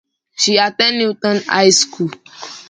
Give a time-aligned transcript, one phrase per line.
[0.35, 2.09] She attended Newtown High School.